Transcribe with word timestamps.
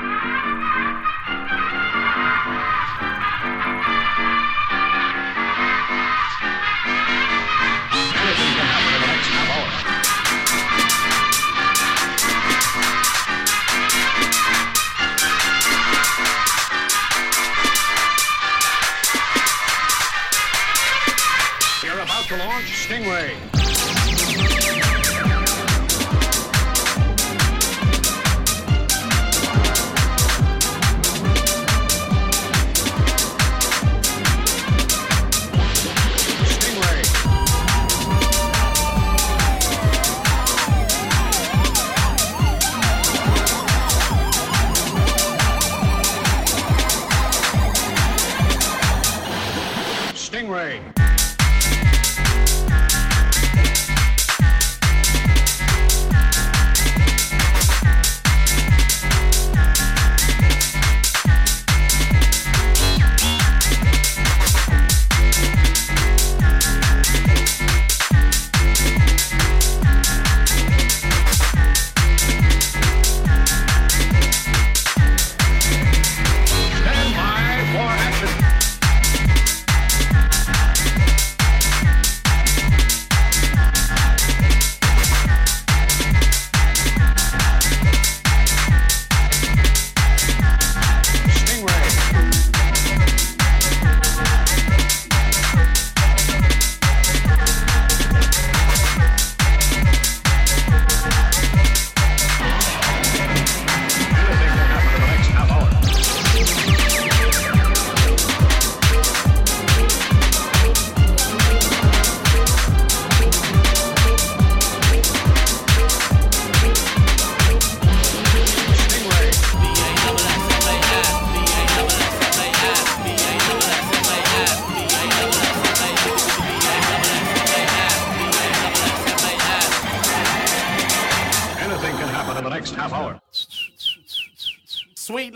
Anything 0.00 0.33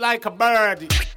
like 0.09 0.25
a 0.25 0.31
bird. 0.31 1.08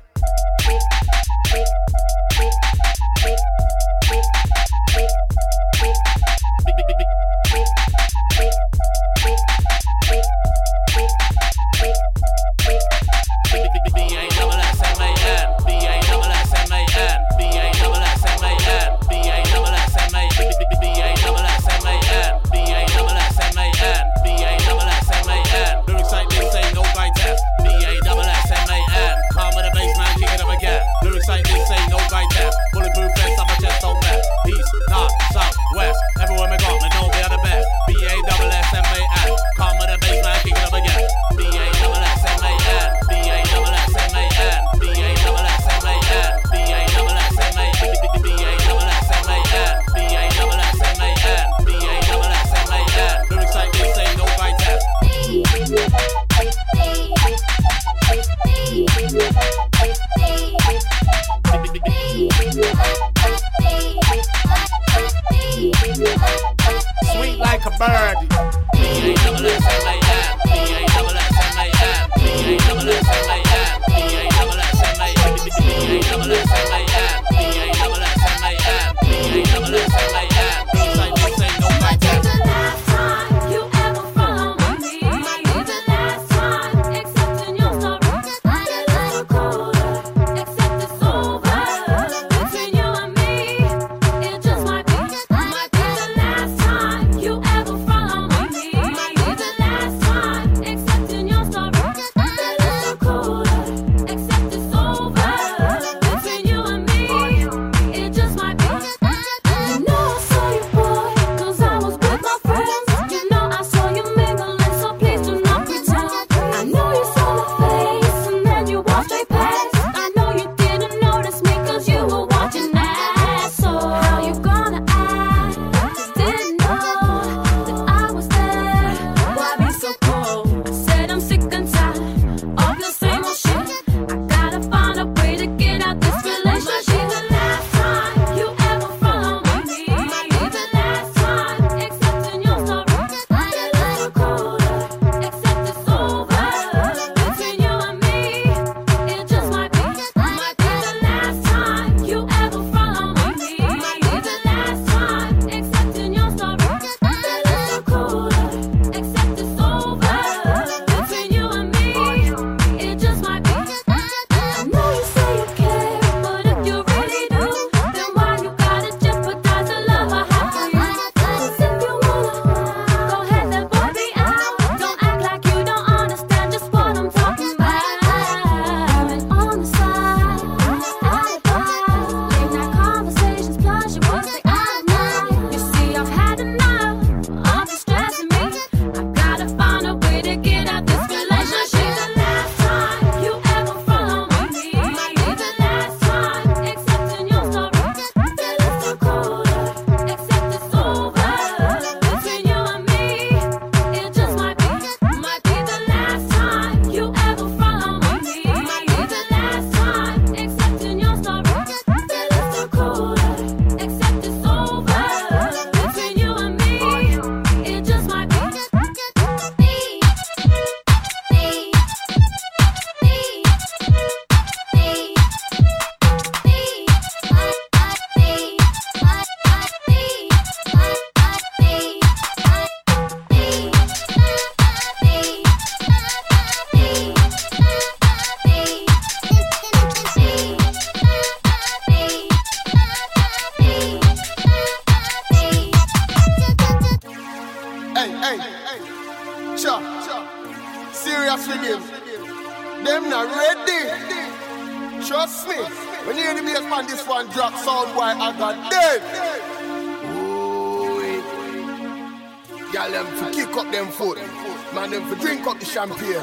Drink 265.87 266.22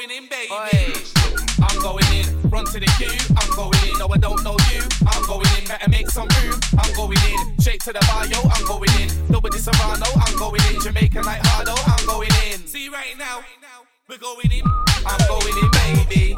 going 0.00 0.22
in, 0.22 0.28
baby. 0.28 0.52
Oi. 0.52 0.94
I'm 1.62 1.80
going 1.82 2.04
in, 2.14 2.50
run 2.50 2.64
to 2.64 2.80
the 2.80 2.86
queue. 2.96 3.20
I'm 3.36 3.54
going 3.54 3.76
in, 3.86 3.98
no, 3.98 4.08
I 4.08 4.16
don't 4.16 4.42
know 4.42 4.56
you. 4.72 4.82
I'm 5.06 5.26
going 5.26 5.46
in, 5.58 5.68
better 5.68 5.90
make 5.90 6.08
some 6.08 6.28
room. 6.40 6.58
I'm 6.78 6.92
going 6.94 7.18
in, 7.28 7.58
shake 7.60 7.82
to 7.84 7.92
the 7.92 8.00
barrio. 8.08 8.40
I'm 8.50 8.64
going 8.64 8.90
in, 8.98 9.10
nobody 9.28 9.58
Serrano. 9.58 10.06
I'm 10.26 10.36
going 10.38 10.60
in, 10.72 10.80
Jamaican 10.80 11.24
like 11.24 11.44
Hardo. 11.44 11.74
I'm 11.86 12.06
going 12.06 12.30
in. 12.48 12.66
See 12.66 12.88
right 12.88 13.14
now, 13.18 13.44
we're 14.08 14.16
going 14.16 14.50
in. 14.50 14.62
I'm 15.04 15.20
going 15.28 15.56
in, 15.58 15.70
baby. 15.70 16.29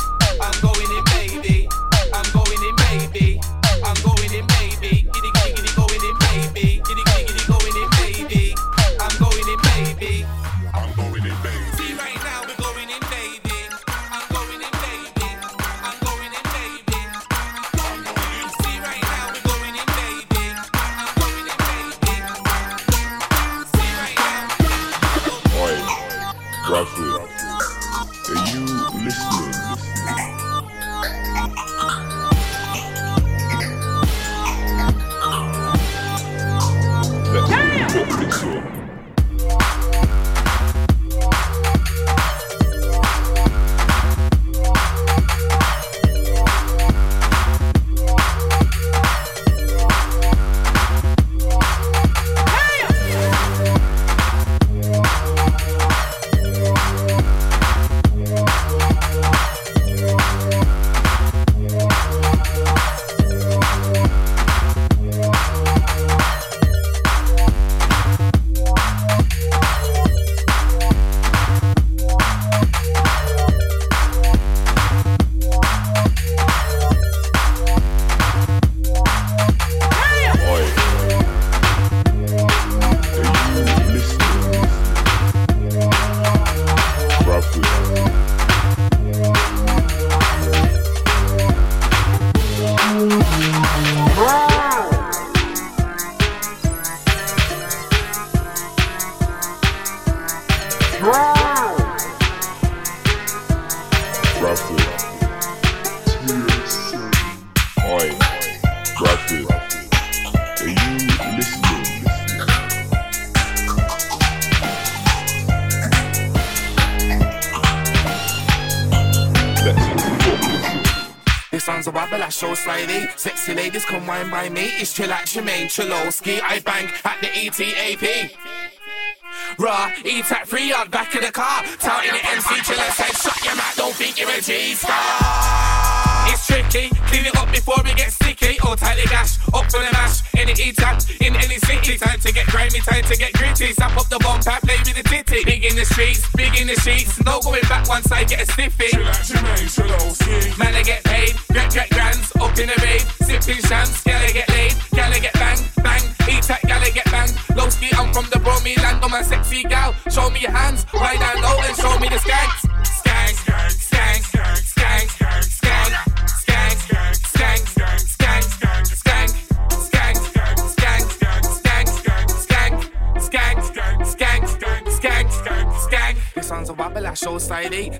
British 124.83 124.97
chill 124.97 125.11
like 125.11 125.27
Jermaine 125.27 125.69
Chalowski. 125.69 126.41
I 126.43 126.59
bang. 126.59 127.12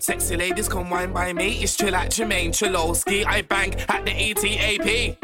Sexy 0.01 0.37
ladies 0.37 0.69
come 0.69 0.91
wine 0.91 1.13
by 1.13 1.33
me. 1.33 1.63
It's 1.63 1.77
chill 1.77 1.95
at 1.95 2.11
Jermaine 2.11 2.51
Cholowski. 2.51 3.25
I 3.27 3.43
bank 3.43 3.85
at 3.89 4.05
the 4.05 4.13
ETAP. 4.13 5.17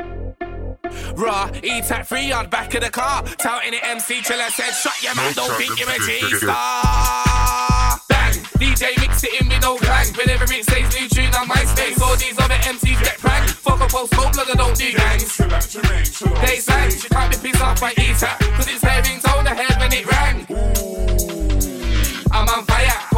Raw, 1.17 1.51
eat 1.63 1.91
at 1.91 2.07
free 2.07 2.33
on 2.33 2.49
back 2.49 2.75
of 2.75 2.83
the 2.83 2.91
car. 2.91 3.23
Touting 3.39 3.73
the 3.73 3.87
MC 3.87 4.23
chiller 4.23 4.51
said, 4.51 4.73
Shut 4.73 5.03
your 5.03 5.15
mouth, 5.15 5.35
don't 5.35 5.51
think 5.57 5.79
you're 5.79 5.91
a 5.91 5.99
G 5.99 6.21
star. 6.37 7.99
Bang, 8.09 8.33
DJ 8.59 8.99
mix 9.01 9.25
it 9.25 9.41
in 9.41 9.49
with 9.49 9.63
no 9.63 9.77
clang. 9.77 10.07
Whenever 10.15 10.45
it 10.45 10.65
says 10.65 10.87
new 10.99 11.09
tune 11.09 11.35
on 11.35 11.47
MySpace, 11.49 12.01
all 12.01 12.17
these 12.17 12.39
other 12.39 12.55
MCs 12.55 13.03
get 13.03 13.19
pranked. 13.19 13.51
Fuck 13.51 13.81
a 13.81 13.87
post, 13.87 14.15
smoke 14.15 14.33
blood, 14.33 14.49
I 14.51 14.55
don't 14.55 14.77
do 14.77 14.93
gangs. 14.93 15.37
They 15.37 16.57
sang, 16.57 16.91
she 16.91 17.09
can't 17.09 17.31
be 17.31 17.51
pissed 17.51 17.63
off 17.63 17.81
by 17.81 17.93
ETA, 17.97 18.37
cause 18.55 18.69
it's 18.69 18.83
having 18.83 19.21
tone 19.21 19.47
ahead 19.47 19.79
when 19.81 19.93
it 19.93 20.07
rang 20.07 20.58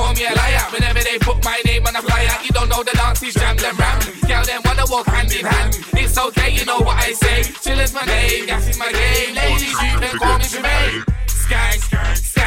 call 0.01 0.15
me 0.15 0.25
a 0.25 0.35
liar. 0.35 0.65
Whenever 0.73 1.01
they 1.01 1.19
put 1.19 1.45
my 1.45 1.59
name 1.65 1.87
on 1.87 1.95
a 1.97 2.03
flyer, 2.03 2.37
you 2.45 2.51
don't 2.51 2.69
know 2.69 2.83
the 2.83 2.93
dance 2.93 3.21
he's 3.21 3.35
jammin' 3.35 3.77
round. 3.77 4.03
Girl, 4.29 4.45
them 4.45 4.61
wanna 4.65 4.85
walk 4.89 5.07
hand 5.07 5.33
in 5.33 5.45
hand. 5.45 5.79
It's 5.93 6.17
okay, 6.17 6.51
you 6.57 6.65
know 6.65 6.81
what 6.87 6.97
I 6.97 7.13
say. 7.13 7.43
Chill 7.63 7.81
is 7.81 7.93
my 7.93 8.05
name, 8.05 8.47
gas 8.47 8.69
is 8.69 8.79
my 8.79 8.91
game. 8.93 9.35
Ladies, 9.35 9.77
you 9.85 9.95
can 10.03 10.19
call 10.19 10.39
me 10.39 10.45
Jermaine. 10.53 11.05
Skank, 11.27 11.81
skank, 11.89 12.17
skank. 12.17 12.40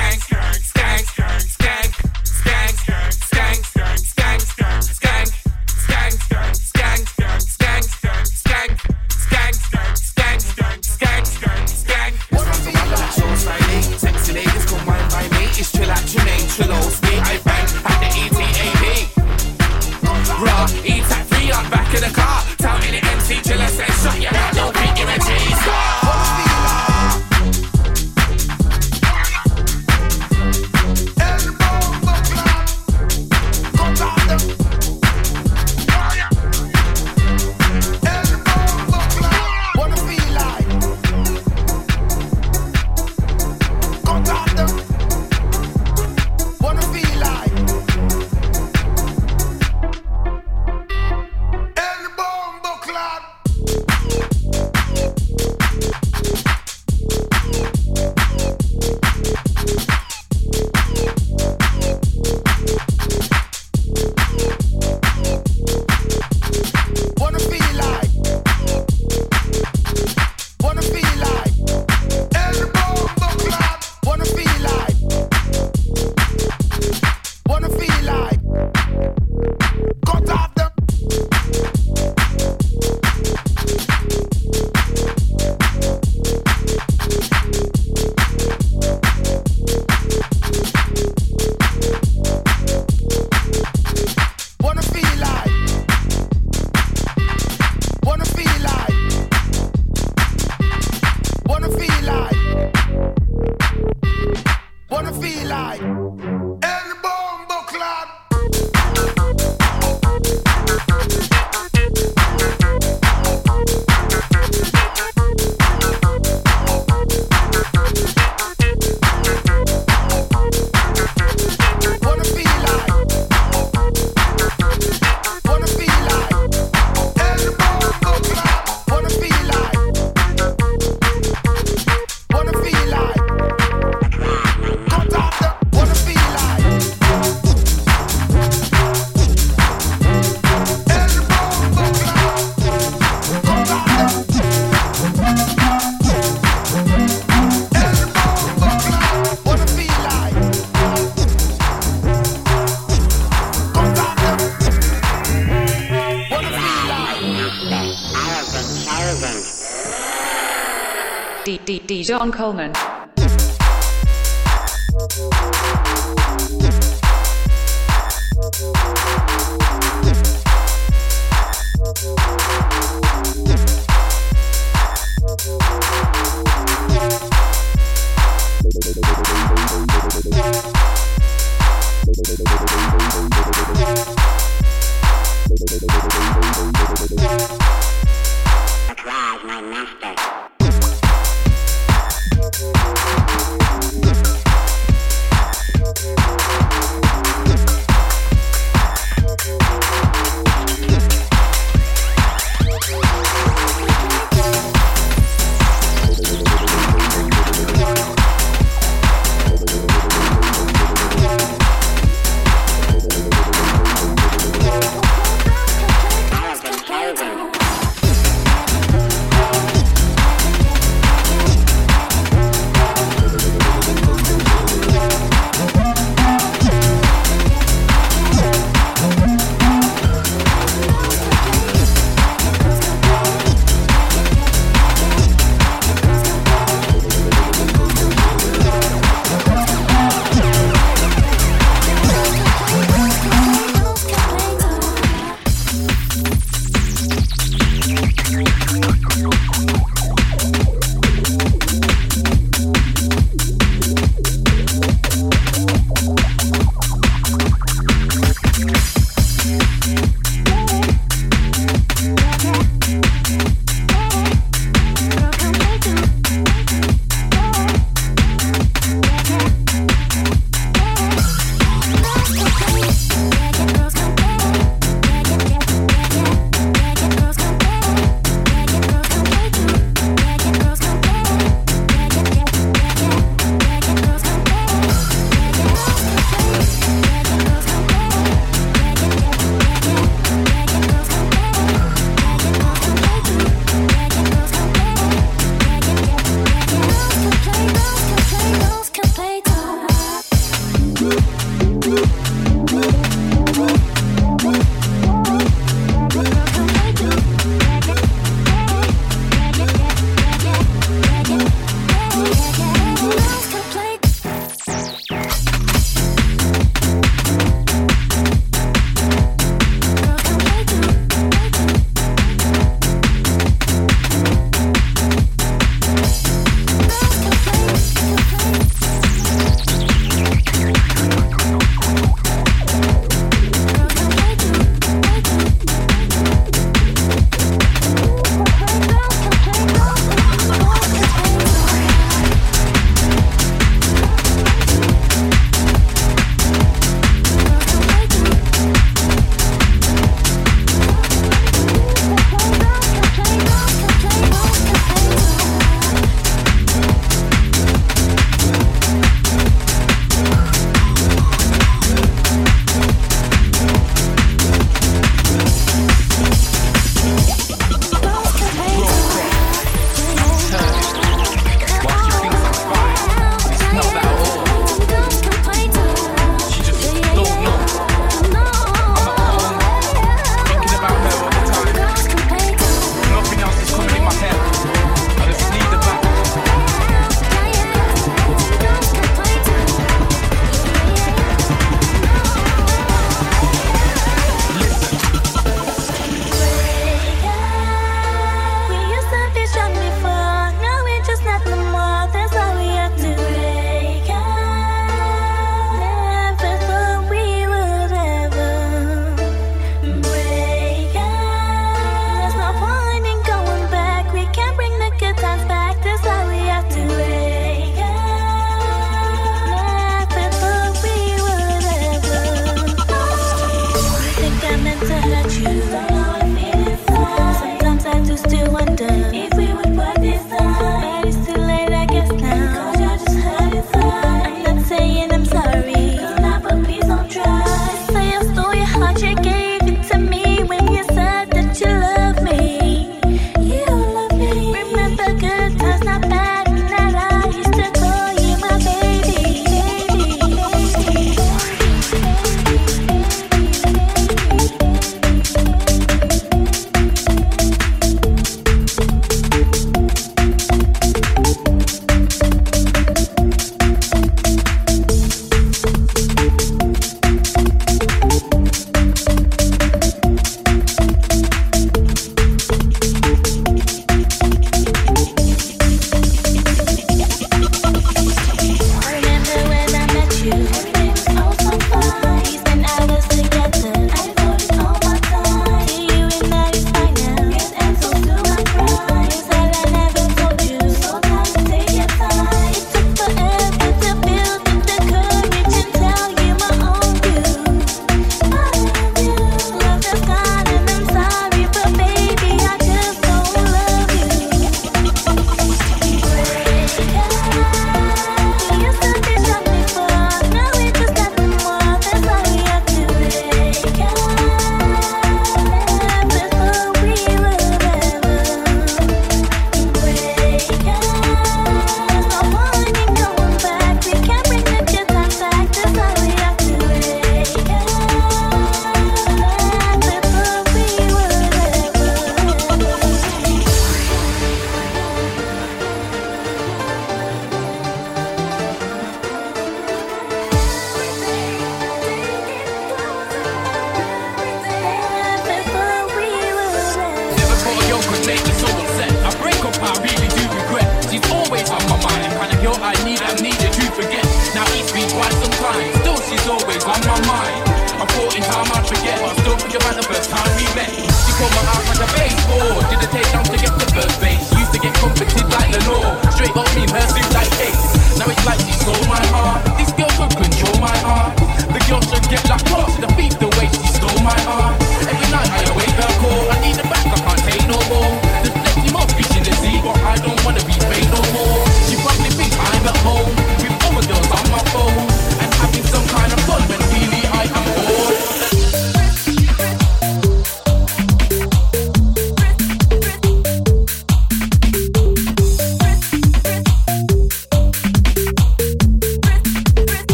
John 162.13 162.31
Coleman. 162.31 162.92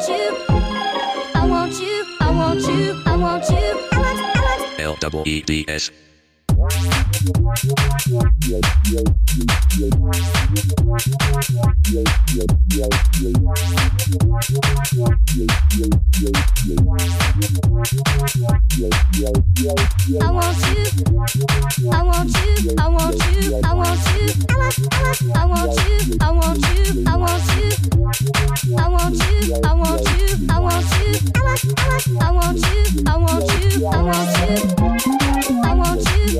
want 0.00 0.08
you. 0.08 0.36
I 1.34 1.46
want 1.46 1.80
you. 1.80 2.04
I 2.20 2.30
want 2.30 2.60
you. 2.62 3.02
I 3.04 3.16
want 3.16 3.50
you. 3.50 3.88
I 3.92 3.98
want. 3.98 4.36
I 4.36 4.40
want. 4.40 4.80
L 4.80 4.96
W 5.00 5.24
E 5.26 5.42
D 5.42 5.64
S. 5.68 5.90
I 35.62 35.74
want 35.74 36.04
you. 36.18 36.39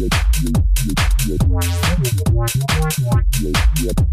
Yep, 0.00 0.10
yep. 3.82 4.09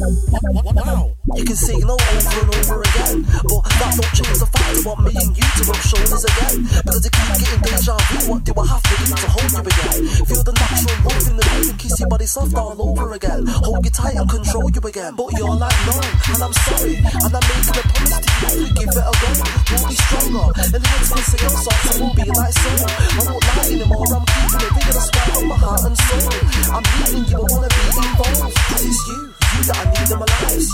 Wow, 0.00 1.12
you 1.36 1.44
can 1.44 1.56
say 1.56 1.76
no 1.84 1.92
over 1.92 2.40
and 2.40 2.48
over 2.56 2.80
again, 2.80 3.20
but 3.44 3.60
that 3.68 3.92
don't 4.00 4.12
change 4.16 4.38
the 4.40 4.48
fact 4.48 4.72
I 4.72 4.80
want 4.80 5.04
me 5.04 5.12
and 5.12 5.36
you 5.36 5.44
to 5.44 5.62
rub 5.68 5.76
shoulders 5.84 6.24
again. 6.24 6.64
Because 6.64 7.04
I 7.04 7.10
keep 7.12 7.28
getting 7.36 7.60
deja 7.60 8.00
vu, 8.08 8.32
what 8.32 8.40
do 8.40 8.56
I 8.56 8.64
have 8.64 8.80
to 8.80 8.94
do 8.96 9.04
to 9.12 9.28
hold 9.28 9.52
you 9.52 9.60
again? 9.60 10.00
Feel 10.24 10.40
the 10.40 10.56
natural 10.56 10.96
warmth 11.04 11.28
in 11.28 11.36
the 11.36 11.44
room, 11.52 11.68
and 11.68 11.76
kiss 11.76 12.00
your 12.00 12.08
body 12.08 12.24
soft 12.24 12.56
all 12.56 12.80
over 12.80 13.12
again. 13.12 13.44
Hold 13.60 13.84
you 13.84 13.92
tight 13.92 14.16
and 14.16 14.24
control 14.24 14.72
you 14.72 14.80
again, 14.80 15.12
but 15.20 15.36
you're 15.36 15.52
like 15.52 15.80
no, 15.84 15.92
and 16.00 16.40
I'm 16.48 16.54
sorry, 16.64 16.96
and 16.96 17.32
I'm 17.36 17.44
making 17.44 17.76
a 17.76 17.84
promise 17.84 18.24
to 18.24 18.56
you. 18.56 18.72
Give 18.72 18.88
it 18.88 19.04
a 19.04 19.12
go, 19.20 19.28
you'll 19.36 19.84
be 19.84 19.96
stronger, 20.00 20.48
and 20.64 20.80
heads 20.80 21.08
will 21.12 21.24
say 21.28 21.40
your 21.44 21.52
socks, 21.60 21.92
I 21.92 22.00
won't 22.00 22.16
be 22.16 22.24
like 22.24 22.56
so. 22.56 22.72
I 22.88 23.20
won't 23.28 23.44
lie 23.52 23.68
anymore, 23.68 24.08
I'm 24.16 24.24
keeping 24.24 24.64
it 24.64 24.72
bigger 24.80 24.96
than 24.96 25.04
swear 25.12 25.28
on 25.36 25.44
my 25.44 25.56
heart 25.60 25.84
and 25.84 25.96
soul. 26.08 26.24
I'm 26.72 26.84
meeting 26.88 27.28
you, 27.28 27.36
I 27.36 27.44
wanna 27.52 27.68
be 27.68 27.84
involved, 28.00 28.56
cause 28.64 28.80
it's 28.88 29.04
you 29.12 29.29
that 29.66 29.76
I 29.76 29.84
need 29.92 30.10
in 30.10 30.18
my 30.18 30.26
life. 30.40 30.68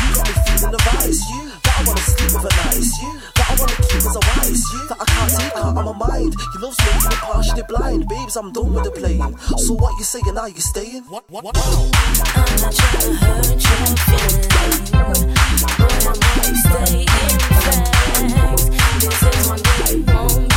You 0.00 0.08
got 0.14 0.24
me 0.26 0.34
feeling 0.46 0.72
the 0.72 0.80
vice. 0.88 1.22
That 1.64 1.74
I 1.76 1.82
wanna 1.86 2.00
sleep 2.00 2.30
with 2.32 2.48
a 2.48 2.52
nice. 2.64 2.92
That 3.36 3.46
I 3.50 3.54
wanna 3.58 3.76
keep 3.84 4.00
as 4.00 4.16
a 4.16 4.22
wise. 4.30 4.64
That 4.88 4.98
I 5.00 5.04
can't 5.04 5.30
take 5.36 5.56
out 5.56 5.76
of 5.76 5.84
my 5.84 5.92
mind. 5.92 6.32
You 6.54 6.58
love 6.60 6.76
me, 6.78 6.84
you're 7.02 7.20
partially 7.20 7.64
blind. 7.68 8.08
Babes, 8.08 8.36
I'm 8.36 8.52
done 8.52 8.72
with 8.72 8.84
the 8.84 8.90
playing. 8.90 9.36
So 9.58 9.74
what 9.74 9.98
you 9.98 10.04
saying 10.04 10.34
now? 10.34 10.46
You 10.46 10.60
staying? 10.60 11.02
What, 11.04 11.24
what, 11.28 11.44
what? 11.44 11.56
I'm 11.56 11.64
not 12.60 12.74
trying 12.74 13.00
to 13.02 13.12
hurt 13.18 13.46
your 13.46 13.96
feelings. 14.08 14.48
But 15.60 15.76
I 16.10 16.52
staying 16.64 17.08
fast. 17.60 18.00
This 19.00 19.22
is 19.22 19.48
my 19.48 19.56
day. 19.56 20.49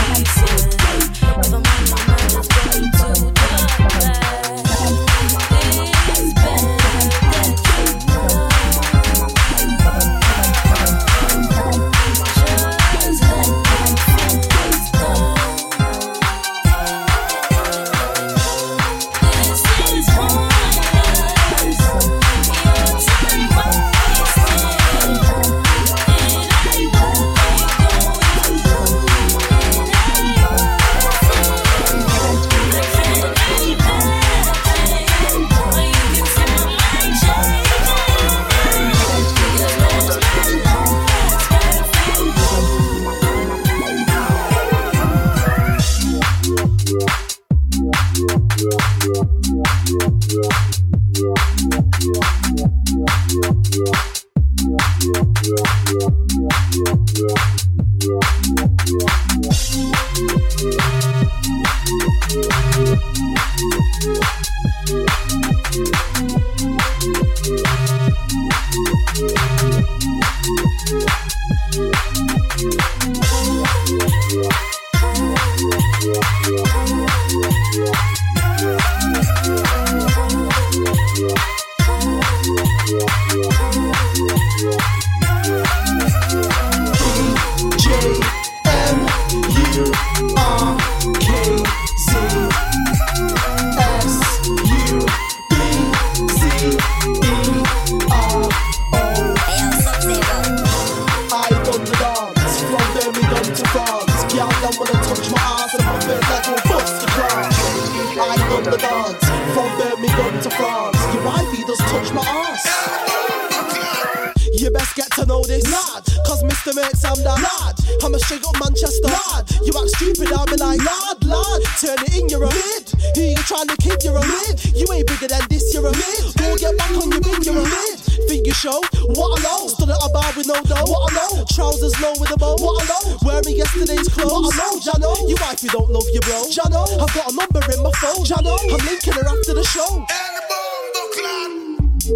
Clothes. 134.74 134.86
What 134.86 134.96
I 134.96 135.00
know. 135.00 135.14
Jano. 135.14 135.30
You 135.30 135.36
wifey 135.42 135.68
don't 135.68 135.90
love 135.90 136.06
you, 136.14 136.20
bro. 136.22 136.44
Jano. 136.50 136.86
I've 137.00 137.14
got 137.14 137.32
a 137.32 137.36
number 137.36 137.62
in 137.72 137.84
my 137.84 137.92
phone. 138.00 138.26
Jano. 138.26 138.58
I'm 138.72 138.86
linking 138.86 139.14
her 139.14 139.26
after 139.26 139.54
the 139.54 139.64
show. 139.64 140.06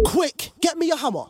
Quick, 0.04 0.52
get 0.60 0.76
me 0.76 0.90
a 0.90 0.96
hammer. 0.96 1.24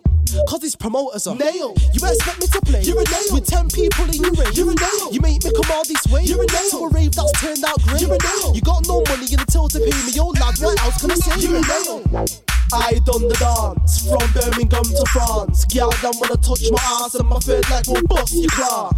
Cause 0.47 0.61
these 0.61 0.77
promoters 0.77 1.27
are 1.27 1.35
nail. 1.35 1.75
You 1.95 2.07
expect 2.07 2.41
me 2.41 2.47
to 2.49 2.61
play? 2.61 2.83
You're 2.83 3.01
a 3.01 3.05
nail. 3.05 3.33
With 3.33 3.47
ten 3.47 3.69
people 3.69 4.05
in 4.05 4.21
your 4.23 4.33
ring. 4.33 4.53
You're 4.53 4.71
a 4.71 4.75
nail. 4.75 5.13
You 5.13 5.21
make 5.21 5.43
me 5.43 5.51
come 5.51 5.71
all 5.73 5.85
this 5.85 6.05
way. 6.09 6.25
You're 6.25 6.43
a 6.43 6.47
nail. 6.47 6.71
To 6.71 6.79
a 6.85 6.89
rave 6.91 7.15
that's 7.15 7.33
turned 7.41 7.65
out 7.65 7.81
great. 7.83 8.03
You're 8.03 8.15
a 8.15 8.19
nail. 8.19 8.55
You 8.55 8.61
got 8.61 8.87
no 8.87 9.03
money 9.09 9.25
in 9.25 9.39
the 9.39 9.47
till 9.49 9.69
to 9.69 9.79
pay 9.79 9.87
me. 9.87 10.13
Yo, 10.13 10.29
lad, 10.29 10.59
what 10.59 10.81
else 10.83 11.01
can 11.01 11.11
I 11.13 11.15
say? 11.15 11.41
You're 11.41 11.57
a 11.57 11.61
nail. 11.63 12.48
I 12.73 13.01
done 13.05 13.27
the 13.29 13.37
dance 13.41 14.07
from 14.07 14.31
Birmingham 14.33 14.85
to 14.85 15.05
France. 15.11 15.65
Girl, 15.65 15.91
them 16.03 16.13
wanna 16.21 16.37
touch 16.37 16.71
my 16.71 16.79
ass 17.03 17.15
and 17.15 17.29
my 17.29 17.39
third 17.39 17.69
leg 17.71 17.85
will 17.89 18.03
bust 18.07 18.35
your 18.35 18.51
claw. 18.51 18.91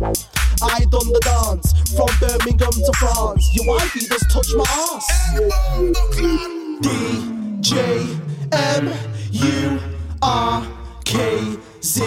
I 0.63 0.81
done 0.91 1.13
the 1.13 1.21
dance 1.23 1.73
from 1.95 2.09
Birmingham 2.19 2.73
to 2.73 2.93
France. 2.99 3.49
Your 3.55 3.67
wifey 3.69 4.01
just 4.01 4.29
touch 4.31 4.49
my 4.57 4.65
ass. 4.91 5.07
D 6.81 6.89
J 7.61 8.07
M 8.53 8.93
U 9.31 9.81
R 10.21 10.67
K 11.05 11.57
Z 11.83 12.03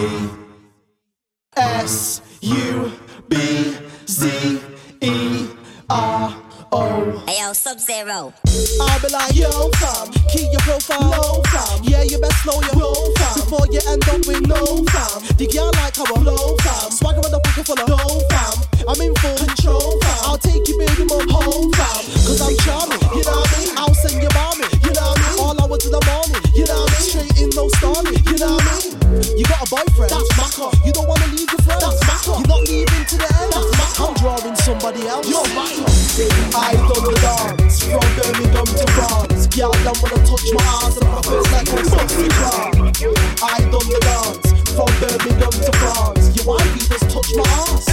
S 1.56 2.20
U 2.42 2.92
B 3.28 3.76
Z 4.06 4.60
E 5.00 5.48
R 5.88 6.43
O. 6.74 7.22
Hey 7.28 7.38
yo, 7.38 7.52
Sub 7.52 7.78
Zero. 7.78 8.34
I'll 8.82 9.00
be 9.00 9.06
like, 9.14 9.34
yo, 9.34 9.70
fam, 9.78 10.10
keep 10.26 10.50
your 10.50 10.60
profile 10.66 11.06
low, 11.06 11.42
fam. 11.54 11.78
Yeah, 11.84 12.02
you 12.02 12.18
best 12.18 12.42
slow 12.42 12.58
your 12.60 12.74
roll, 12.74 13.14
fam. 13.14 13.34
Before 13.38 13.66
you 13.70 13.78
end 13.86 14.02
up 14.10 14.26
with 14.26 14.42
no, 14.50 14.82
fam. 14.90 15.22
The 15.38 15.46
girl 15.46 15.70
like 15.78 15.94
how 15.94 16.02
I 16.02 16.18
flow, 16.18 16.56
fam. 16.66 16.90
Swagger 16.90 17.22
in 17.22 17.30
the 17.30 17.38
pocket 17.46 17.66
full 17.66 17.78
of 17.78 17.86
dough, 17.86 18.26
fam. 18.26 18.58
I'm 18.90 18.98
in 18.98 19.14
full 19.22 19.38
control, 19.38 20.02
fam. 20.02 20.18
I'll 20.26 20.38
take 20.42 20.66
you, 20.66 20.74
baby, 20.74 21.06
mum 21.06 21.30
home, 21.30 21.70
fam. 21.78 22.02
Cause 22.26 22.42
I'm 22.42 22.58
charming, 22.66 22.98
you 23.14 23.22
know 23.22 23.38
what 23.38 23.54
I 23.54 23.58
mean? 23.62 23.70
I'll 23.78 23.94
send 23.94 24.18
you 24.18 24.30
mommy, 24.34 24.66
you 24.66 24.73
know 24.94 25.10
what 25.10 25.18
I 25.18 25.28
mean? 25.28 25.38
All 25.44 25.54
hours 25.60 25.84
of 25.86 25.92
the 25.92 26.02
morning, 26.06 26.42
you 26.54 26.64
know 26.64 26.80
what 26.80 26.90
I 26.90 26.94
mean? 26.94 27.04
Straight 27.04 27.36
in, 27.42 27.50
no 27.54 27.68
starting, 27.78 28.18
you 28.30 28.38
know 28.38 28.54
what 28.54 28.64
I 28.64 28.78
mean? 28.78 28.94
You 29.38 29.44
got 29.44 29.60
a 29.62 29.68
boyfriend, 29.68 30.10
that's 30.10 30.30
Macca. 30.38 30.66
You 30.86 30.92
don't 30.92 31.08
wanna 31.08 31.26
leave 31.34 31.50
your 31.50 31.62
friend, 31.66 31.80
that's 31.82 32.00
Macca. 32.06 32.34
You're 32.38 32.50
not 32.50 32.62
leaving 32.68 33.04
to 33.04 33.16
the 33.18 33.28
end, 33.42 33.50
that's 33.52 33.70
Macca. 33.78 34.04
I'm 34.04 34.14
drawing 34.22 34.56
somebody 34.62 35.02
else, 35.06 35.26
you're 35.28 35.48
Macca. 35.54 35.84
I 36.54 36.78
done 36.78 37.04
the 37.04 37.14
dance 37.18 37.82
from 37.84 38.06
Birmingham 38.14 38.66
to 38.70 38.86
France. 38.94 39.46
Girl, 39.54 39.74
them 39.82 39.96
wanna 40.02 40.18
touch 40.26 40.48
my 40.54 40.62
ass 40.82 40.96
and 40.98 41.08
my 41.10 41.20
face 41.22 41.50
like 41.52 41.68
a 41.68 41.76
boxing 41.90 42.34
car. 42.38 42.70
I 43.42 43.58
done 43.70 43.88
the 43.90 43.98
dance 44.02 44.48
from 44.74 44.90
Birmingham 45.02 45.54
to 45.54 45.72
France. 45.78 46.24
Your 46.36 46.46
wifey 46.54 46.82
just 46.86 47.06
touch 47.10 47.30
my 47.34 47.46
ass. 47.66 47.86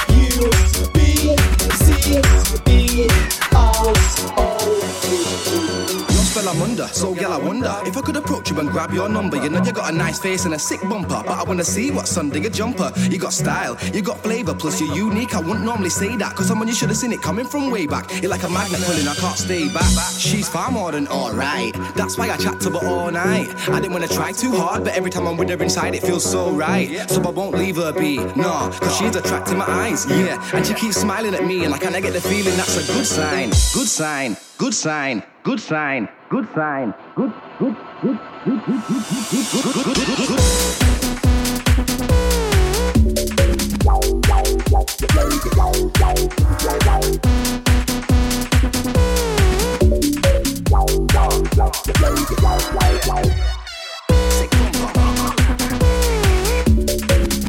U 0.10 0.50
B 0.94 1.36
Z 1.74 2.22
E 2.68 3.08
R 3.52 3.94
O. 4.38 4.63
Spell 6.44 6.56
I'm 6.56 6.62
under, 6.62 6.88
so 6.88 7.14
girl 7.16 7.32
I 7.32 7.38
wonder 7.38 7.74
If 7.86 7.96
I 7.96 8.02
could 8.02 8.18
approach 8.18 8.52
you 8.52 8.60
and 8.60 8.70
grab 8.70 8.92
your 8.92 9.08
number. 9.08 9.38
You 9.38 9.50
know 9.50 9.64
you 9.64 9.72
got 9.72 9.94
a 9.94 9.96
nice 9.96 10.20
face 10.20 10.44
and 10.44 10.54
a 10.54 10.60
sick 10.60 10.82
bumper 10.82 11.24
But 11.26 11.30
I 11.30 11.44
wanna 11.44 11.64
see 11.64 11.90
what's 11.90 12.18
under 12.18 12.38
your 12.38 12.52
jumper. 12.52 12.92
You 13.10 13.18
got 13.18 13.32
style, 13.32 13.78
you 13.94 14.02
got 14.02 14.22
flavour, 14.22 14.54
plus 14.54 14.82
you're 14.82 14.94
unique. 14.94 15.36
I 15.36 15.40
wouldn't 15.40 15.64
normally 15.64 15.90
say 15.90 16.18
that 16.18 16.36
Cause 16.36 16.48
someone 16.48 16.68
you 16.68 16.74
should 16.74 16.90
have 16.90 16.98
seen 16.98 17.14
it 17.14 17.22
coming 17.22 17.46
from 17.46 17.72
way 17.72 17.88
back. 17.88 18.12
You're 18.22 18.30
like 18.30 18.44
a 18.44 18.50
magnet 18.50 18.82
pulling, 18.82 19.08
I 19.08 19.16
can't 19.16 19.38
stay 19.38 19.74
back. 19.74 19.90
She's 20.18 20.50
far 20.50 20.70
more 20.70 20.92
than 20.92 21.08
alright. 21.08 21.74
That's 21.96 22.18
why 22.18 22.30
I 22.30 22.36
chat 22.36 22.60
to 22.62 22.72
her 22.72 22.88
all 22.88 23.10
night. 23.10 23.48
I 23.70 23.80
didn't 23.80 23.94
wanna 23.94 24.10
try 24.10 24.34
too 24.34 24.52
hard 24.52 24.84
But 24.84 24.96
every 24.96 25.12
time 25.12 25.28
I'm 25.28 25.38
with 25.38 25.50
her 25.50 25.64
inside 25.64 25.96
it 25.96 26.02
feels 26.02 26.30
so 26.30 26.52
right. 26.52 27.10
So 27.10 27.22
I 27.24 27.30
won't 27.30 27.56
leave 27.56 27.78
her 27.78 27.94
be, 27.94 28.18
no 28.18 28.70
Cause 28.82 28.98
she's 28.98 29.16
attracting 29.16 29.58
my 29.58 29.70
eyes, 29.70 30.06
yeah. 30.10 30.44
And 30.54 30.66
she 30.66 30.74
keeps 30.74 30.98
smiling 30.98 31.36
at 31.36 31.46
me 31.46 31.64
And 31.64 31.74
I 31.74 31.78
kinda 31.78 32.02
get 32.02 32.12
the 32.12 32.22
feeling 32.22 32.58
that's 32.58 32.76
a 32.76 32.94
good 32.94 33.06
sign 33.06 33.50
Good 33.74 33.88
sign, 33.88 34.36
good 34.64 34.74
sign, 34.74 35.22
good 35.44 35.60
sign, 35.60 36.08
good 36.30 36.48
sign 36.56 36.94
Good, 37.18 37.34
good, 37.60 37.76
good, 38.02 38.18
good, 38.46 38.46
good, 38.46 38.66
good, 38.66 38.82
good, 38.88 39.04
good, 39.30 39.74
good, 39.74 39.84
good, 39.84 39.96
good, 40.08 40.28
good. 40.30 40.40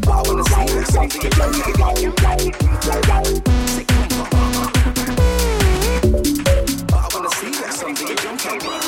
I 0.06 0.08
wanna 0.26 0.44
see 0.44 0.74
what's 0.74 0.96
under 0.96 1.18
Silva 8.60 8.83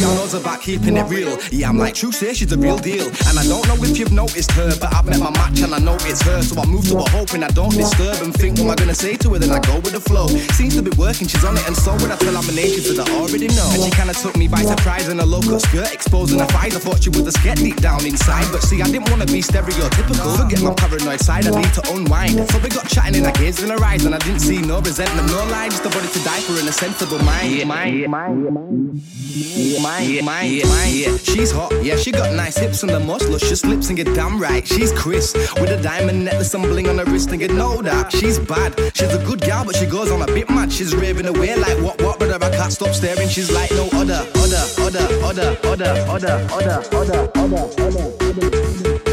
girl 0.00 0.14
knows 0.14 0.32
about 0.34 0.60
keeping 0.62 0.96
it 0.96 1.04
real. 1.04 1.36
Yeah, 1.52 1.68
I'm 1.68 1.76
like, 1.76 1.94
true, 1.94 2.10
say 2.10 2.32
she's 2.32 2.48
the 2.48 2.56
real 2.56 2.78
deal. 2.78 3.06
And 3.28 3.36
I 3.38 3.44
don't 3.44 3.66
know 3.68 3.76
if 3.84 3.98
you've 3.98 4.12
noticed 4.12 4.50
her, 4.52 4.72
but 4.80 4.92
I've 4.94 5.04
met 5.04 5.20
my 5.20 5.30
match 5.30 5.60
and 5.60 5.74
I 5.74 5.78
know 5.78 5.96
it's 6.08 6.22
her. 6.22 6.42
So 6.42 6.60
I 6.60 6.64
move 6.64 6.88
to 6.88 6.96
her 6.96 7.10
hoping 7.12 7.44
I 7.44 7.48
don't 7.48 7.74
disturb 7.74 8.16
and 8.24 8.32
think, 8.32 8.58
what 8.58 8.64
am 8.64 8.70
I 8.70 8.76
gonna 8.76 8.94
say 8.94 9.16
to 9.16 9.34
her? 9.34 9.38
Then 9.38 9.52
I 9.52 9.60
go 9.60 9.76
with 9.76 9.92
the 9.92 10.00
flow. 10.00 10.28
Seems 10.56 10.74
to 10.76 10.82
be 10.82 10.90
working, 10.96 11.28
she's 11.28 11.44
on 11.44 11.56
it, 11.56 11.66
and 11.66 11.76
so 11.76 11.92
when 12.00 12.10
I 12.10 12.16
tell 12.16 12.34
her 12.34 12.42
my 12.42 12.54
nations 12.54 12.88
that 12.96 13.06
I 13.06 13.12
already 13.20 13.48
know. 13.48 13.68
And 13.76 13.82
she 13.84 13.90
kinda 13.90 14.14
took 14.14 14.36
me 14.36 14.48
by 14.48 14.62
surprise 14.64 15.08
in 15.08 15.20
a 15.20 15.26
low 15.26 15.42
cut 15.42 15.60
skirt, 15.60 15.92
exposing 15.92 16.38
her 16.38 16.46
thighs. 16.46 16.74
I 16.76 16.80
thought 16.80 17.02
she 17.02 17.10
was 17.10 17.28
a 17.28 17.34
sket 17.38 17.56
deep 17.56 17.80
down 17.80 18.06
inside. 18.06 18.48
But 18.52 18.62
see, 18.62 18.80
I 18.80 18.88
didn't 18.88 19.10
wanna 19.10 19.26
be 19.26 19.42
stereotypical. 19.42 20.36
Forget 20.36 20.62
my 20.62 20.72
paranoid 20.74 21.20
side, 21.20 21.46
I 21.46 21.52
need 21.60 21.72
to 21.74 21.82
unwind. 21.92 22.48
So 22.50 22.58
we 22.58 22.68
got 22.70 22.88
chatting 22.88 23.16
and 23.16 23.26
I 23.26 23.32
gazed 23.32 23.62
in 23.62 23.68
her 23.68 23.84
eyes, 23.84 24.04
and 24.06 24.14
I 24.14 24.18
didn't 24.18 24.40
see 24.40 24.58
no 24.62 24.80
resentment, 24.80 25.28
no 25.28 25.44
lie, 25.52 25.68
just 25.68 25.84
a 25.84 25.90
body 25.90 26.08
to 26.08 26.20
die 26.24 26.40
for 26.40 26.58
and 26.58 26.68
a 26.68 26.72
sensible 26.72 27.18
mind. 27.20 27.52
Yeah, 27.52 27.64
mind, 27.64 28.08
mind, 28.08 28.54
mind. 28.54 29.02
Mine, 29.90 30.08
yeah, 30.08 30.22
mine, 30.22 30.52
yeah, 30.52 30.66
mine, 30.66 30.94
yeah. 30.94 31.16
She's 31.16 31.50
hot, 31.50 31.72
yeah, 31.82 31.96
she 31.96 32.12
got 32.12 32.32
nice 32.32 32.56
hips 32.56 32.84
and 32.84 32.92
the 32.92 33.00
most 33.00 33.28
luscious 33.28 33.64
lips, 33.64 33.88
and 33.88 33.98
you're 33.98 34.14
damn 34.14 34.40
right, 34.40 34.64
she's 34.64 34.92
Chris 34.92 35.34
with 35.34 35.68
a 35.68 35.82
diamond 35.82 36.24
necklace 36.24 36.54
and 36.54 36.62
bling 36.62 36.88
on 36.88 36.98
her 36.98 37.04
wrist, 37.06 37.32
and 37.32 37.40
you 37.40 37.48
know 37.48 37.82
that 37.82 38.12
she's 38.12 38.38
bad. 38.38 38.78
She's 38.94 39.12
a 39.12 39.24
good 39.24 39.40
gal, 39.40 39.64
but 39.64 39.74
she 39.74 39.86
goes 39.86 40.12
on 40.12 40.22
a 40.22 40.26
bit 40.26 40.48
mad. 40.48 40.72
She's 40.72 40.94
raving 40.94 41.26
away 41.26 41.56
like 41.56 41.76
what, 41.78 42.00
what, 42.02 42.20
but 42.20 42.40
I 42.40 42.50
can't 42.50 42.72
stop 42.72 42.94
staring. 42.94 43.28
She's 43.28 43.50
like 43.50 43.72
no 43.72 43.88
other, 43.94 44.24
other, 44.36 44.62
other, 44.78 45.08
other, 45.24 45.58
other, 45.64 45.98
other, 46.08 46.36
other, 46.52 46.84
other, 46.92 47.30
other, 47.34 47.70
other, 47.80 48.12
other. 48.20 49.09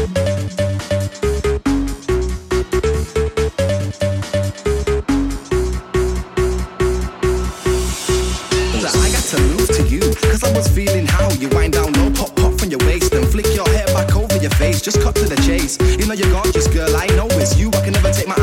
Was 10.58 10.66
feeling 10.66 11.06
how 11.06 11.30
you 11.34 11.48
wind 11.50 11.74
down 11.74 11.92
low 11.92 12.10
Pop 12.10 12.34
pop 12.34 12.52
from 12.58 12.68
your 12.68 12.80
waist 12.80 13.14
and 13.14 13.24
flick 13.28 13.46
your 13.54 13.68
hair 13.68 13.86
back 13.94 14.16
over 14.16 14.36
your 14.38 14.50
face. 14.62 14.80
Just 14.82 15.00
cut 15.00 15.14
to 15.14 15.24
the 15.24 15.36
chase. 15.46 15.78
You 15.98 16.06
know 16.06 16.14
you're 16.14 16.32
gorgeous 16.32 16.66
girl, 16.66 16.90
I 16.96 17.06
know 17.18 17.28
it's 17.42 17.56
you. 17.56 17.68
I 17.68 17.80
can 17.84 17.92
never 17.92 18.10
take 18.10 18.26
my 18.26 18.37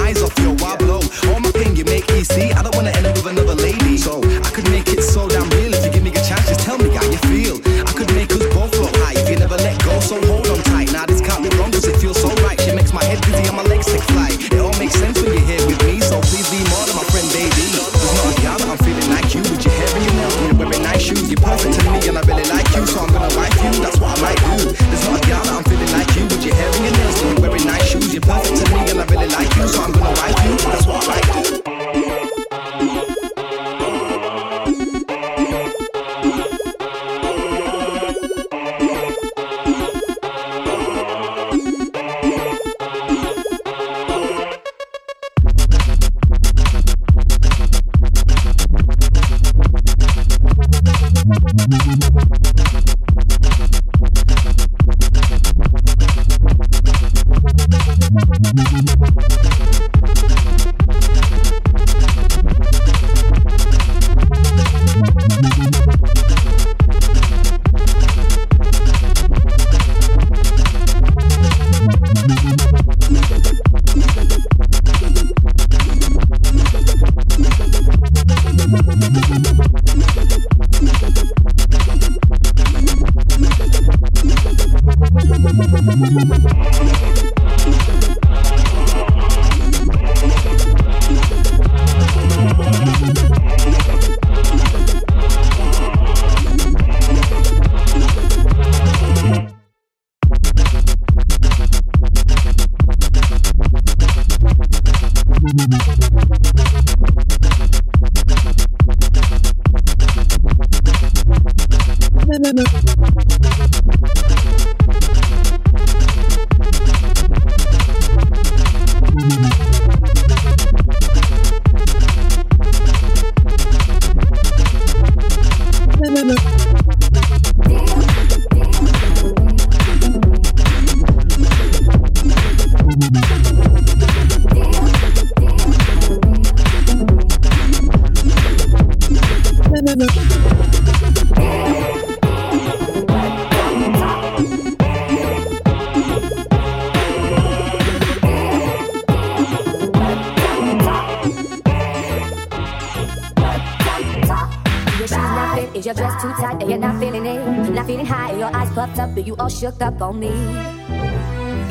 shook 159.56 159.82
up 159.82 160.02
on 160.02 160.20
me. 160.20 160.28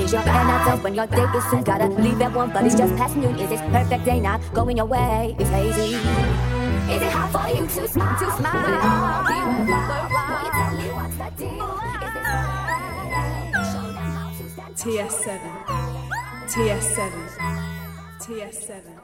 Is 0.03 0.12
your 0.12 0.22
hair 0.22 0.45
not 0.45 0.66
done 0.66 0.82
when 0.82 0.95
your 0.95 1.07
date 1.07 1.35
is 1.35 1.45
soon? 1.51 1.62
Gotta 1.62 1.89
leave 1.89 2.20
at 2.22 2.32
one, 2.32 2.51
but 2.51 2.64
it's 2.64 2.74
just 2.74 2.97
past 2.97 3.14
noon. 3.16 3.39
Is 3.39 3.51
this 3.51 3.61
perfect 3.61 4.07
day 4.07 4.20
not 4.20 4.41
going 4.55 4.78
your 4.78 4.87
way? 4.87 5.37
It's 5.39 5.51
hazy. 5.51 5.95
Is 5.95 7.03
it 7.03 7.12
hard 7.12 7.30
for 7.30 7.47
you 7.55 7.66
to 7.66 7.89
smile? 7.89 8.18
To 8.18 8.30
smile. 8.39 8.55
Will 8.55 8.72
it 8.72 8.85
all 8.85 9.24
be 9.28 9.35
worthwhile? 9.68 10.45
You 10.45 10.51
tell 10.57 10.72
me 10.80 10.89
what's 10.97 11.16
the 11.20 11.28
deal? 11.37 11.76
Is 11.85 12.12
this 12.14 12.24
right? 12.32 13.53
Show 13.72 13.87
them 13.93 14.09
how 14.16 14.28
to 14.32 14.45
stand 14.49 14.72
TS7. 14.80 15.28
TS7. 16.49 17.12
TS7. 18.24 18.95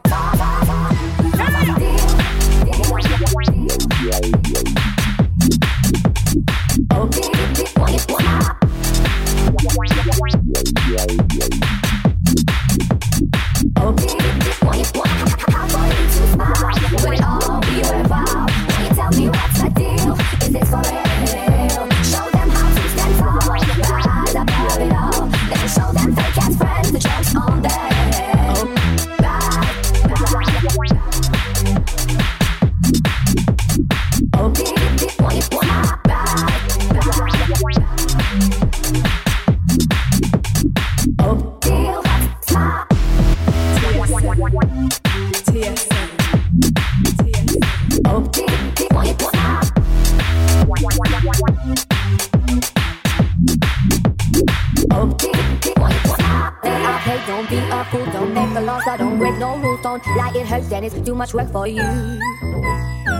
And 61.00 61.06
too 61.06 61.14
much 61.14 61.32
work 61.32 61.50
for 61.50 61.66
you. 61.66 61.82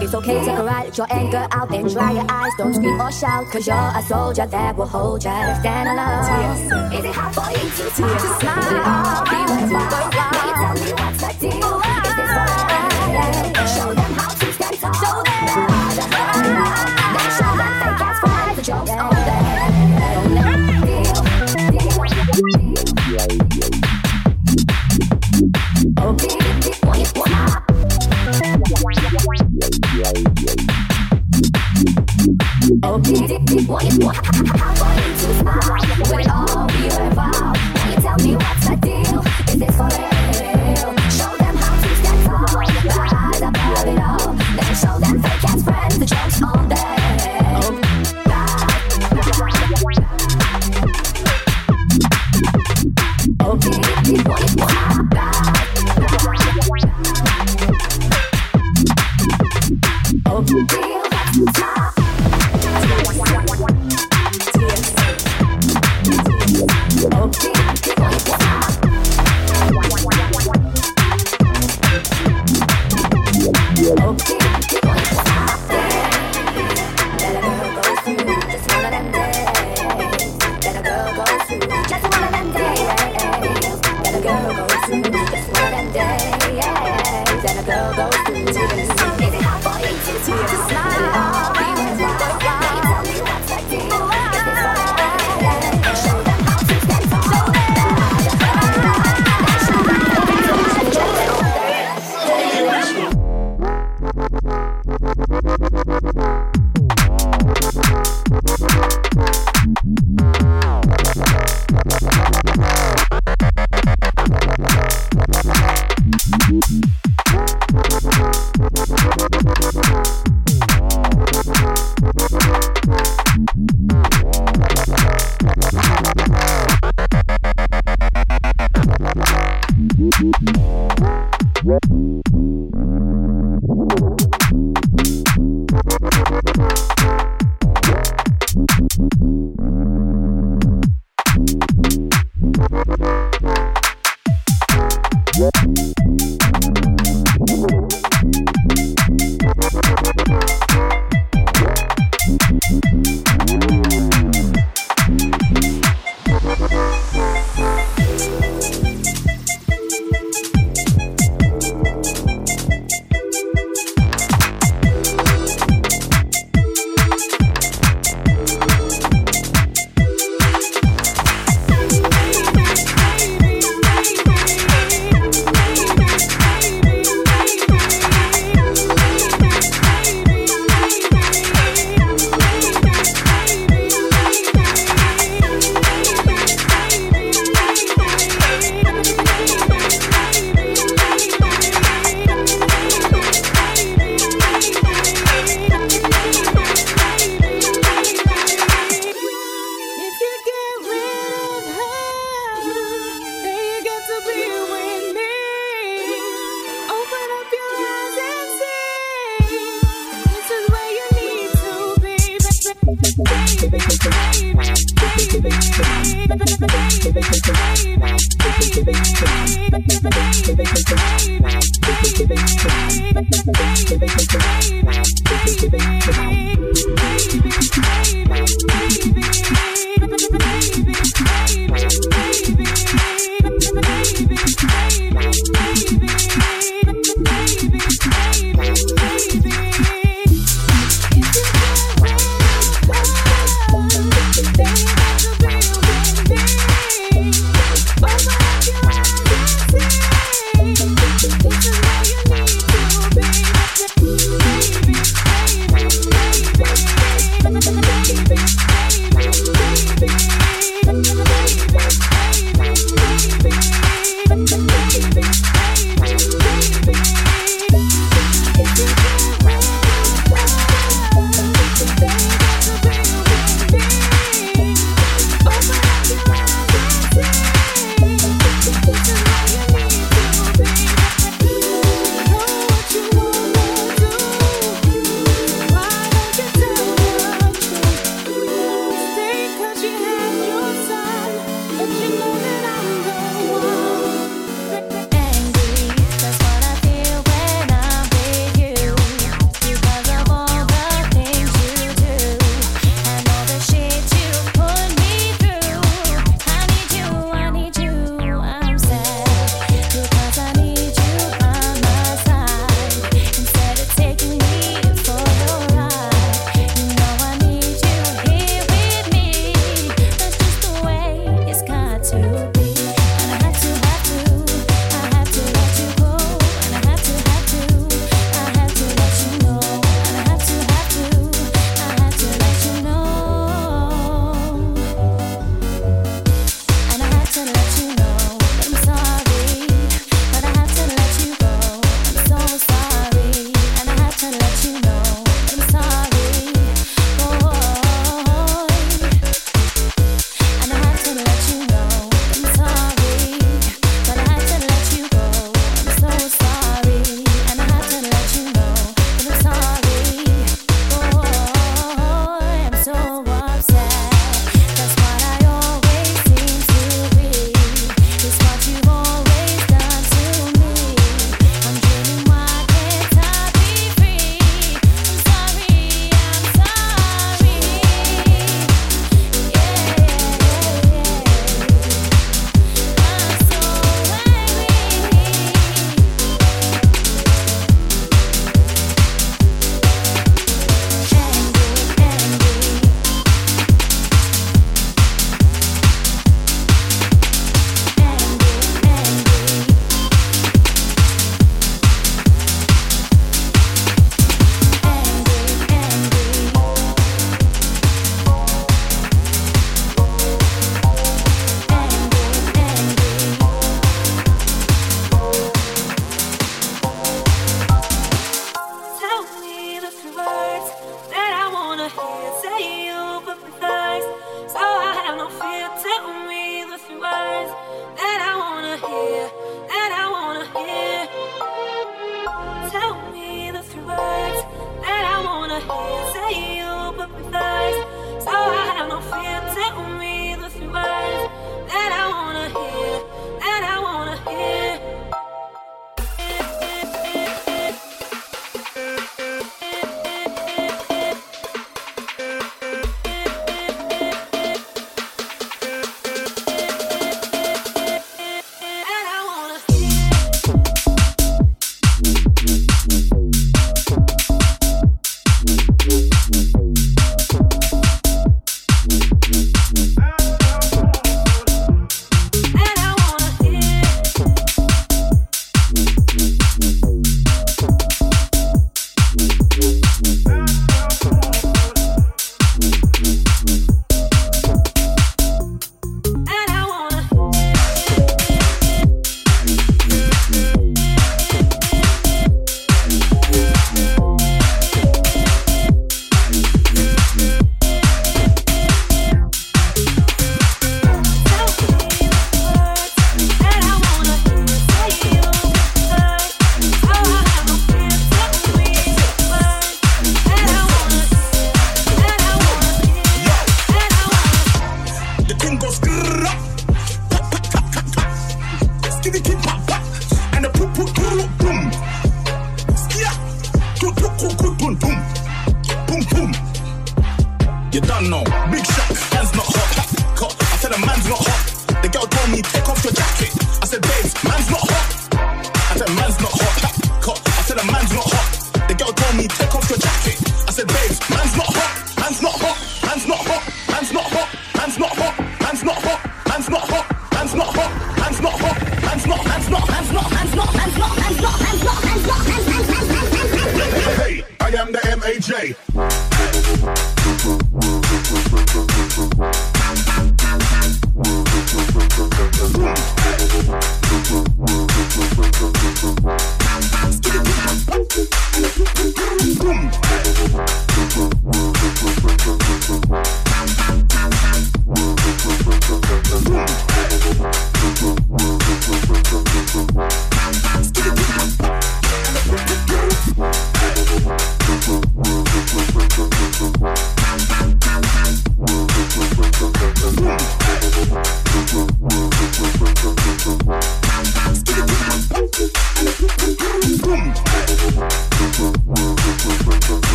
It's 0.00 0.14
okay, 0.14 0.38
a 0.48 0.62
ride, 0.62 0.86
let 0.86 0.98
your 0.98 1.06
anger 1.10 1.46
out, 1.52 1.68
then 1.70 1.86
dry 1.86 2.12
your 2.12 2.26
eyes, 2.28 2.52
don't 2.58 2.74
scream 2.74 3.00
or 3.00 3.12
shout, 3.12 3.46
cause 3.50 3.66
you're 3.66 3.76
a 3.76 4.02
soldier 4.02 4.46
that 4.46 4.76
will 4.76 4.86
hold 4.86 5.24
you, 5.24 5.30
stand 5.60 5.88
alone. 5.88 6.92
Is 6.92 7.04
it 7.04 7.14
hard 7.14 7.34
for 7.34 7.50
you 7.50 7.70
to, 7.70 7.84
to 7.90 8.18
smile? 8.40 9.24
Be 9.30 9.38
worthwhile? 9.46 9.90
Will 10.34 10.44
you 10.48 10.54
tell 10.58 10.74
me 10.74 10.90
what's 10.98 11.20
the 11.22 11.30
deal? 11.38 11.78
Is 11.78 12.14
this 12.18 12.30
right? 12.34 13.68
Show 13.74 14.07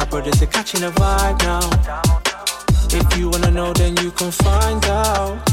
my 0.00 0.06
brothers 0.06 0.40
are 0.40 0.46
catching 0.46 0.82
a 0.82 0.90
vibe 0.92 1.38
now. 1.42 1.60
If 2.90 3.18
you 3.18 3.28
wanna 3.28 3.50
know, 3.50 3.72
then 3.74 3.94
you 3.98 4.10
can 4.10 4.30
find 4.30 4.82
out. 4.86 5.46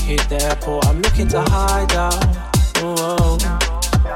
Hit 0.00 0.20
the 0.28 0.38
airport, 0.42 0.86
I'm 0.86 1.00
looking 1.00 1.28
to 1.28 1.40
hide 1.40 1.94
out. 1.94 2.20
Oh, 2.82 3.38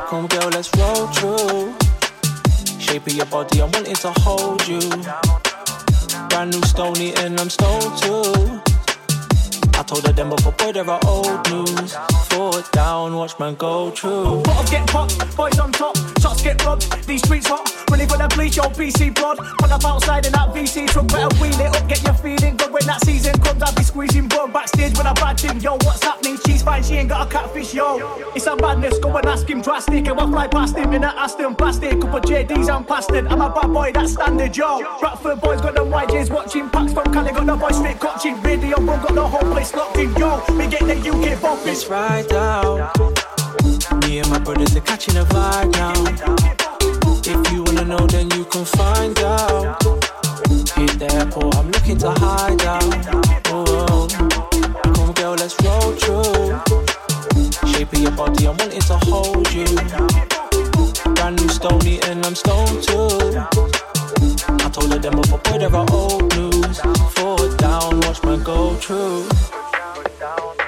come 0.08 0.26
girl, 0.26 0.50
let's 0.50 0.70
roll 0.76 1.06
through. 1.16 1.74
Shape 2.78 3.06
of 3.06 3.14
your 3.14 3.26
body, 3.26 3.62
I'm 3.62 3.70
wanting 3.72 3.94
to 4.04 4.12
hold 4.18 4.68
you. 4.68 4.82
Brand 6.28 6.52
new 6.52 6.62
stony 6.62 7.14
and 7.14 7.40
I'm 7.40 7.48
stoned 7.48 7.96
too. 8.02 8.67
I 9.88 9.90
told 9.90 10.06
her 10.06 10.12
them 10.12 10.28
before, 10.28 10.52
boy, 10.52 10.72
there 10.72 10.90
are 10.90 11.00
old 11.06 11.50
news. 11.50 11.96
Foot 12.28 12.70
down, 12.72 13.16
watch 13.16 13.38
man 13.38 13.54
go 13.54 13.90
through. 13.90 14.42
Bottles 14.42 14.70
get 14.70 14.86
popped, 14.86 15.34
boys 15.34 15.58
on 15.58 15.72
top, 15.72 15.96
shots 16.20 16.42
get 16.42 16.62
robbed. 16.62 17.06
These 17.06 17.22
streets 17.22 17.46
hot, 17.46 17.66
for 17.88 17.96
the 17.96 18.28
bleach, 18.34 18.56
yo, 18.56 18.64
BC 18.64 19.14
blood. 19.14 19.38
Pull 19.38 19.72
up 19.72 19.84
outside 19.86 20.26
in 20.26 20.32
that 20.32 20.52
VC 20.52 20.86
truck, 20.88 21.08
better 21.08 21.34
wheel 21.40 21.58
it 21.58 21.74
up, 21.74 21.88
get 21.88 22.02
your 22.04 22.12
feeling 22.12 22.56
good 22.58 22.70
when 22.70 22.84
that 22.84 23.02
season 23.06 23.32
comes. 23.40 23.62
I'll 23.62 23.74
be 23.74 23.82
squeezing 23.82 24.28
bro 24.28 24.46
backstage 24.48 24.96
with 24.96 25.06
a 25.06 25.14
bad 25.14 25.40
thing, 25.40 25.60
yo. 25.60 25.72
What's 25.72 26.04
happening? 26.04 26.36
She's 26.44 26.62
fine, 26.62 26.82
she 26.82 26.94
ain't 26.96 27.08
got 27.08 27.26
a 27.26 27.30
catfish, 27.30 27.72
yo. 27.72 27.96
It's 28.36 28.46
a 28.46 28.56
madness, 28.56 28.98
go 28.98 29.16
and 29.16 29.26
ask 29.26 29.48
him 29.48 29.62
drastic. 29.62 30.06
And 30.06 30.16
we'll 30.16 30.28
fly 30.28 30.48
past 30.48 30.76
him 30.76 30.92
in 30.92 31.04
a 31.04 31.14
Aston 31.16 31.54
plastic. 31.54 32.00
Couple 32.00 32.20
JDs, 32.20 32.68
I'm. 32.68 32.84
I'm 33.28 33.40
a 33.40 33.48
bad 33.48 33.72
boy, 33.72 33.92
that's 33.92 34.12
standard, 34.12 34.56
yo. 34.56 34.82
Bradford 35.00 35.40
boys 35.40 35.60
got 35.60 35.74
them 35.74 35.88
YJs 35.88 36.30
watching, 36.30 36.68
packs 36.70 36.92
from 36.92 37.12
Cali 37.12 37.32
got 37.32 37.46
the 37.46 37.56
boys 37.56 37.76
straight 37.76 37.98
coaching. 37.98 38.40
Radio 38.42 38.76
room 38.78 38.86
got 38.86 39.14
the 39.14 39.26
whole 39.26 39.52
place 39.52 39.70
locked 39.78 39.98
in, 39.98 40.14
yo. 40.16 40.42
We 40.58 40.66
get 40.66 40.84
the 40.90 40.96
UK 40.96 41.40
bumping. 41.40 41.66
Let's 41.66 41.86
ride. 41.86 42.26
Me 44.02 44.18
and 44.18 44.30
my 44.30 44.38
brothers 44.38 44.74
are 44.76 44.80
catching 44.80 45.16
a 45.16 45.24
vibe 45.24 45.72
now. 45.72 45.98
If 47.32 47.52
you 47.52 47.62
wanna 47.62 47.84
know, 47.84 48.04
then 48.14 48.28
you 48.36 48.44
can 48.44 48.64
find 48.64 49.18
out. 49.20 49.82
Hit 50.76 50.98
the 50.98 51.08
airport, 51.14 51.56
I'm 51.56 51.70
looking 51.70 51.98
to 51.98 52.10
hide 52.10 52.62
out. 52.64 52.84
Oh, 53.52 54.08
come 54.94 55.12
girl, 55.12 55.34
let's 55.42 55.56
roll 55.62 55.92
through. 56.00 56.48
Shape 57.70 57.92
of 57.92 58.00
your 58.00 58.12
body, 58.12 58.48
I'm 58.48 58.56
wanting 58.56 58.84
to 58.90 58.96
hold 59.10 59.46
you. 59.52 59.68
Brand 61.14 61.40
new 61.40 61.48
stony 61.48 62.00
and 62.08 62.26
I'm 62.26 62.34
stoned 62.34 62.82
too. 62.82 63.08
I 64.64 64.68
told 64.72 64.92
her 64.92 64.98
them 64.98 65.20
before, 65.20 65.40
there 65.58 65.74
are 65.74 65.86
old 65.92 66.34
news. 66.36 66.80
Forward 67.14 67.56
down, 67.58 68.00
watch 68.00 68.22
mine 68.24 68.42
go 68.42 68.74
through. 68.74 69.47
Go 70.18 70.67